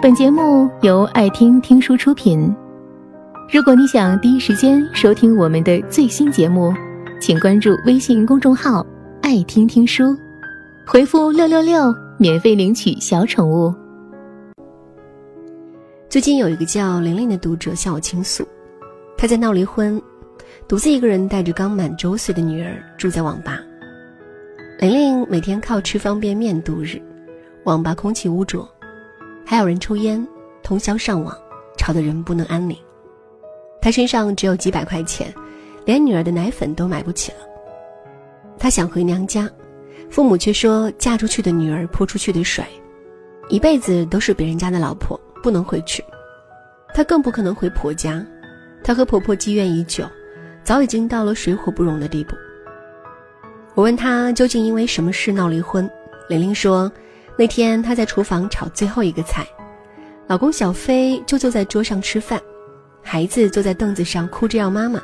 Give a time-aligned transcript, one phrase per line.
[0.00, 2.54] 本节目由爱听听书出品。
[3.52, 6.72] 如果你想第一时间收听我们的最新节目，
[7.20, 8.86] 请关注微信公众号
[9.20, 10.16] “爱听听书”，
[10.86, 13.74] 回复“六六六”免费领取小宠物。
[16.08, 18.46] 最近有一个叫玲玲的读者向我倾诉，
[19.16, 20.00] 她在闹离婚，
[20.68, 23.58] 独自一个人带着刚满周岁的女儿住在网吧。
[24.78, 27.02] 玲玲每天靠吃方便面度日，
[27.64, 28.66] 网吧空气污浊。
[29.50, 30.28] 还有人抽烟，
[30.62, 31.34] 通宵上网，
[31.78, 32.76] 吵得人不能安宁。
[33.80, 35.32] 他身上只有几百块钱，
[35.86, 37.38] 连女儿的奶粉都买不起了。
[38.58, 39.48] 他想回娘家，
[40.10, 42.62] 父母却说嫁出去的女儿泼出去的水，
[43.48, 46.04] 一辈子都是别人家的老婆，不能回去。
[46.92, 48.22] 她更不可能回婆家，
[48.84, 50.04] 她和婆婆积怨已久，
[50.62, 52.36] 早已经到了水火不容的地步。
[53.74, 55.90] 我问她究竟因为什么事闹离婚，
[56.28, 56.92] 玲玲说。
[57.38, 59.46] 那天她在厨房炒最后一个菜，
[60.26, 62.40] 老公小飞就坐在桌上吃饭，
[63.00, 65.00] 孩子坐在凳子上哭着要妈妈，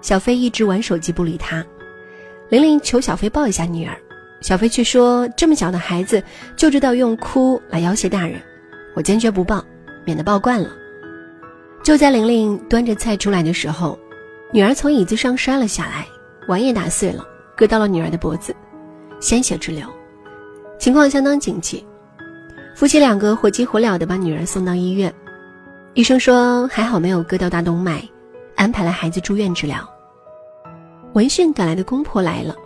[0.00, 1.62] 小飞一直玩手机不理她。
[2.48, 3.94] 玲玲求小飞抱一下女儿，
[4.40, 6.22] 小飞却说这么小的孩子
[6.56, 8.40] 就知道用哭来要挟大人，
[8.94, 9.62] 我坚决不抱，
[10.06, 10.70] 免得抱惯了。
[11.84, 13.98] 就在玲玲端着菜出来的时候，
[14.52, 16.06] 女儿从椅子上摔了下来，
[16.48, 18.56] 碗也打碎了，割到了女儿的脖子，
[19.20, 19.86] 鲜血直流。
[20.82, 21.86] 情况相当紧急，
[22.74, 25.14] 夫妻两个火急火燎地把女儿送到医院。
[25.94, 28.02] 医生说还好没有割到大动脉，
[28.56, 29.88] 安排了孩子住院治疗。
[31.12, 32.56] 闻讯赶来的公婆来了，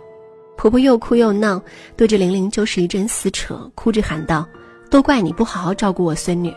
[0.57, 1.61] 婆婆又哭又闹，
[1.95, 4.49] 对着玲玲就是一阵撕扯，哭着喊道
[4.89, 6.51] ：“都怪你不好好照顾我孙女，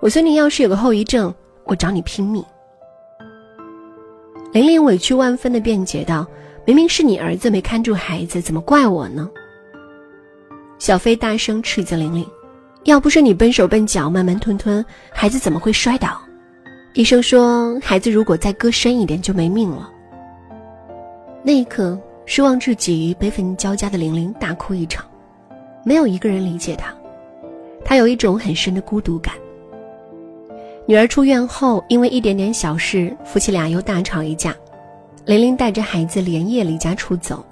[0.00, 2.44] 我孙女要是有个后遗症，我找你拼命。”
[4.50, 6.26] 玲玲委屈万分地辩解道
[6.66, 9.30] ：“明明是你儿子没看住孩子，怎么怪我呢？”
[10.78, 12.26] 小飞大声斥责玲玲
[12.84, 16.20] ：“要不是你笨手笨脚、慢慢吞吞，孩子怎么会摔倒？
[16.94, 19.90] 医生说，孩子如果再割深一点就没命了。”
[21.42, 25.04] 那一刻，失望至极、悲愤交加的玲玲大哭一场，
[25.84, 26.92] 没有一个人理解她，
[27.84, 29.34] 她有一种很深的孤独感。
[30.86, 34.54] 女儿出院后，因为一点点小事，夫妻俩又大吵一架，
[35.24, 37.44] 玲玲带着孩子连夜离家出走，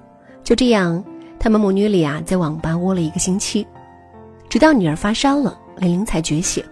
[0.43, 1.03] 就这样。
[1.45, 3.67] 他们母女俩在网吧窝了一个星期，
[4.49, 6.65] 直到女儿发烧了，玲玲才觉醒。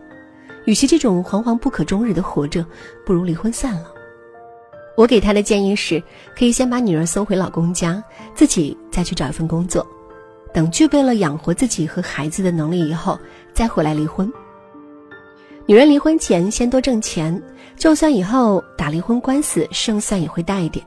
[0.65, 2.65] 与其这种惶惶不可终日的活着，
[3.05, 3.93] 不如离婚算了。
[4.97, 6.03] 我给她的建议是，
[6.35, 8.03] 可以先把女儿送回老公家，
[8.35, 9.87] 自己再去找一份工作，
[10.55, 13.19] 等具备了养活自己和孩子的能力以后，
[13.53, 14.33] 再回来离婚。
[15.67, 17.39] 女人离婚前先多挣钱，
[17.77, 20.83] 就算以后打离婚官司，胜算也会大一点。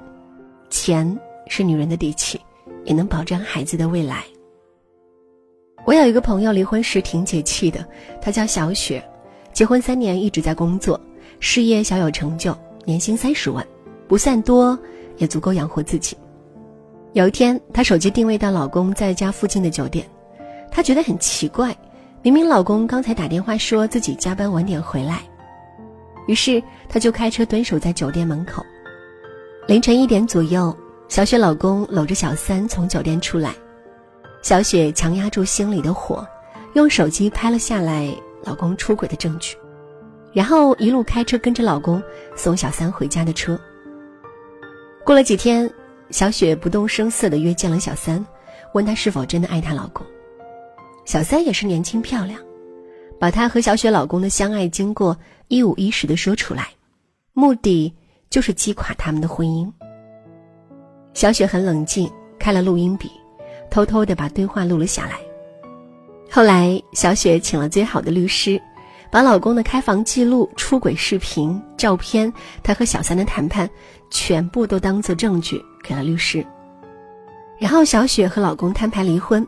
[0.71, 1.15] 钱
[1.49, 2.41] 是女人的底气。
[2.85, 4.23] 也能保障孩子的未来。
[5.85, 7.85] 我有一个朋友离婚时挺解气的，
[8.21, 9.03] 她叫小雪，
[9.51, 10.99] 结婚三年一直在工作，
[11.39, 13.65] 事业小有成就，年薪三十万，
[14.07, 14.77] 不算多，
[15.17, 16.15] 也足够养活自己。
[17.13, 20.07] 有一天，她手机定位到老公在家附近的酒店，
[20.71, 21.75] 她觉得很奇怪，
[22.21, 25.21] 明明老公刚才打电话说自己加班晚点回来，
[26.27, 28.65] 于是她就开车蹲守在酒店门口。
[29.67, 30.75] 凌晨一点左右。
[31.07, 33.55] 小雪老公搂着小三从酒店出来，
[34.41, 36.27] 小雪强压住心里的火，
[36.73, 39.55] 用手机拍了下来老公出轨的证据，
[40.33, 42.01] 然后一路开车跟着老公
[42.35, 43.59] 送小三回家的车。
[45.05, 45.71] 过了几天，
[46.09, 48.23] 小雪不动声色的约见了小三，
[48.73, 50.05] 问他是否真的爱她老公。
[51.05, 52.39] 小三也是年轻漂亮，
[53.19, 55.15] 把她和小雪老公的相爱经过
[55.47, 56.69] 一五一十的说出来，
[57.33, 57.93] 目的
[58.31, 59.71] 就是击垮他们的婚姻。
[61.15, 63.09] 小雪很冷静，开了录音笔，
[63.71, 65.13] 偷偷的把对话录了下来。
[66.29, 68.61] 后来，小雪请了最好的律师，
[69.09, 72.31] 把老公的开房记录、出轨视频、照片，
[72.61, 73.67] 她和小三的谈判，
[74.09, 76.45] 全部都当做证据给了律师。
[77.57, 79.47] 然后，小雪和老公摊牌离婚。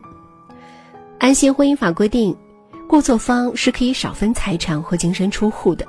[1.18, 2.34] 安心婚姻法规定，
[2.88, 5.86] 过错方是可以少分财产或净身出户的。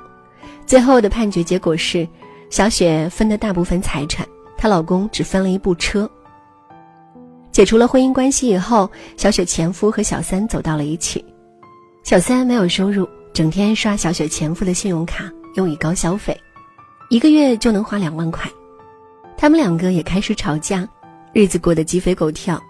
[0.66, 2.06] 最后的判决结果是，
[2.50, 4.28] 小雪分的大部分财产。
[4.60, 6.08] 她老公只分了一部车。
[7.50, 11.24] 解除了婚姻关系以后，小雪前夫和小三走到了一起。
[12.02, 15.24] 小三没有收入，整天刷小雪前夫的信用卡，
[15.54, 16.38] 用以高消费，
[17.08, 18.50] 一个月就能花两万块。
[19.34, 20.86] 他们两个也开始吵架，
[21.32, 22.62] 日子过得鸡飞狗跳。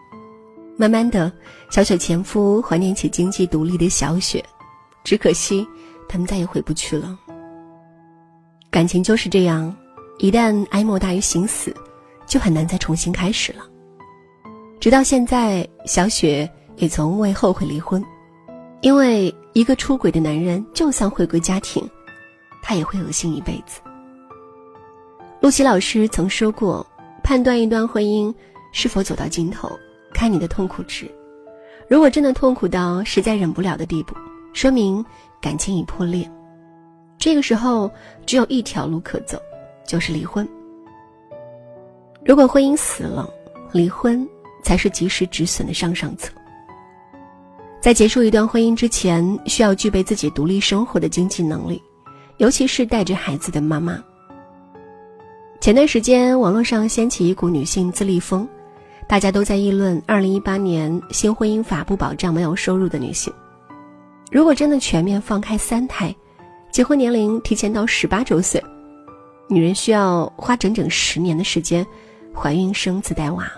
[0.76, 1.31] 慢慢的，
[1.70, 4.44] 小雪前夫怀念起经济独立的小雪，
[5.02, 5.66] 只可惜
[6.08, 7.19] 他们再也回不去了。
[8.70, 9.75] 感情就是这样。
[10.20, 11.75] 一旦哀莫大于心死，
[12.26, 13.64] 就很难再重新开始了。
[14.78, 18.05] 直到现在，小雪也从未后悔离婚，
[18.82, 21.88] 因为一个出轨的男人，就算回归家庭，
[22.62, 23.81] 他也会恶心一辈子。
[25.40, 26.87] 陆琪老师曾说过，
[27.25, 28.32] 判断一段婚姻
[28.73, 29.70] 是否走到尽头，
[30.12, 31.11] 看你的痛苦值。
[31.88, 34.14] 如果真的痛苦到实在忍不了的地步，
[34.52, 35.02] 说明
[35.40, 36.31] 感情已破裂。
[37.19, 37.90] 这个时候
[38.26, 39.40] 只有一条路可走，
[39.90, 40.48] 就是离婚。
[42.25, 43.28] 如果婚姻死了，
[43.72, 44.25] 离婚
[44.62, 46.32] 才是及时止损的上上策。
[47.81, 51.82] 在结束一段婚姻之前，需要具备自己独立生活的经济能力，
[52.37, 54.00] 尤其是带着孩子的妈妈。
[55.60, 58.46] 前段时间，网络上掀起一股女性自立风，
[59.08, 63.32] 大家都在议论二零一八年新婚姻法不保障没有收入的女性。
[64.31, 66.14] 如果真的全面放开三胎，
[66.70, 68.62] 结婚年龄提前到十八周岁，
[69.52, 71.85] 女人需要花整整十年的时间
[72.32, 73.50] 怀孕、生子、带娃，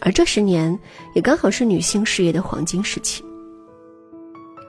[0.00, 0.76] 而这十年
[1.14, 3.24] 也刚好是女性事业的黄金时期。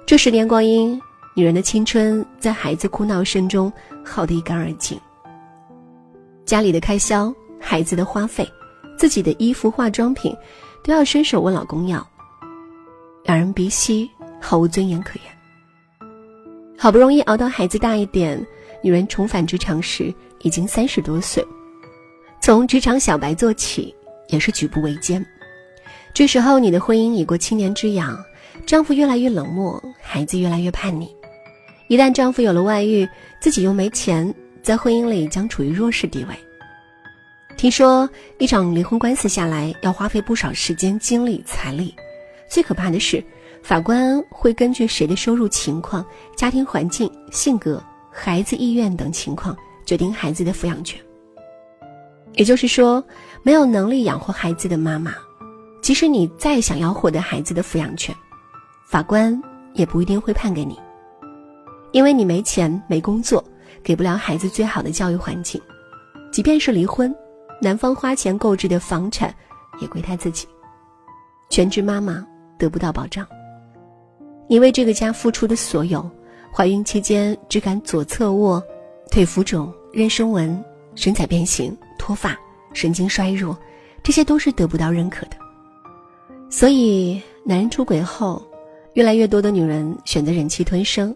[0.05, 1.01] 这十年光阴，
[1.35, 3.73] 女人的青春在孩子哭闹声中
[4.05, 4.99] 耗得一干二净。
[6.45, 8.47] 家里的开销、孩子的花费、
[8.99, 10.31] 自己的衣服、化妆品，
[10.83, 12.07] 都要伸手问老公要。
[13.23, 14.07] 两人鼻息，
[14.39, 16.07] 毫无尊严可言。
[16.77, 18.39] 好不容易熬到孩子大一点，
[18.83, 20.13] 女人重返职场时
[20.45, 21.43] 已经三十多岁，
[22.39, 23.93] 从职场小白做起
[24.29, 25.25] 也是举步维艰。
[26.13, 28.15] 这时候，你的婚姻已过七年之痒。
[28.65, 31.13] 丈夫越来越冷漠，孩子越来越叛逆。
[31.87, 33.07] 一旦丈夫有了外遇，
[33.39, 36.35] 自己又没钱，在婚姻里将处于弱势地位。
[37.57, 38.07] 听说
[38.37, 41.93] 一场离婚官司下来要花费不少时间、精力、财力。
[42.47, 43.21] 最可怕的是，
[43.63, 46.05] 法官会根据谁的收入情况、
[46.37, 50.99] 家庭环境、性格、孩子意愿等情况决定孩子的抚养权。
[52.33, 53.03] 也就是说，
[53.43, 55.13] 没有能力养活孩子的妈妈，
[55.81, 58.13] 即使你再想要获得孩子的抚养权，
[58.85, 59.41] 法官
[59.73, 60.77] 也不一定会判给你，
[61.91, 63.41] 因为你没钱、没工作，
[63.81, 65.61] 给不了孩子最好的教育环境。
[66.29, 67.15] 即便是离婚，
[67.61, 69.33] 男方花钱购置的房产
[69.79, 70.45] 也归他自己，
[71.49, 72.25] 全职妈妈
[72.57, 73.25] 得不到保障。
[74.49, 76.05] 你为这个家付出的所有，
[76.53, 78.61] 怀孕期间只敢左侧卧，
[79.15, 80.61] 腿浮肿、妊娠纹、
[80.93, 82.37] 身材变形、脱发、
[82.73, 83.57] 神经衰弱，
[84.03, 85.37] 这些都是得不到认可的。
[86.49, 88.45] 所以，男人出轨后。
[88.95, 91.13] 越来越多的女人选择忍气吞声，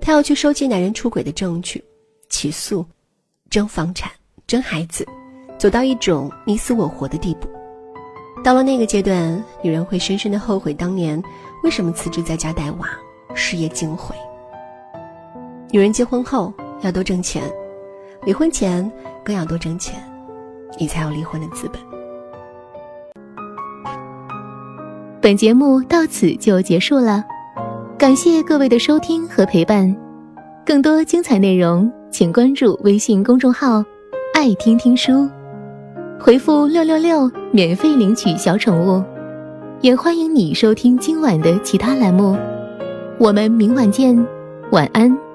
[0.00, 1.82] 她要去收集男人出轨的证据，
[2.30, 2.84] 起诉，
[3.50, 4.10] 争房产，
[4.46, 5.06] 争孩子，
[5.58, 7.48] 走到一种你死我活的地步。
[8.42, 11.22] 到了那个阶段，女人会深深的后悔当年
[11.64, 12.88] 为什么辞职在家带娃，
[13.34, 14.14] 事业尽毁。
[15.70, 16.50] 女人结婚后
[16.82, 17.42] 要多挣钱，
[18.24, 18.90] 离婚前
[19.24, 19.94] 更要多挣钱，
[20.78, 21.80] 你才有离婚的资本。
[25.20, 27.24] 本节目到此就结束了，
[27.98, 29.94] 感谢各位的收听和陪伴。
[30.64, 33.84] 更多精彩内容，请关注微信公众号
[34.34, 35.28] “爱听听书”，
[36.20, 39.02] 回复“六六六”免费领取小宠物。
[39.80, 42.36] 也欢迎你收听今晚的其他栏目。
[43.18, 44.16] 我们明晚见，
[44.70, 45.25] 晚安。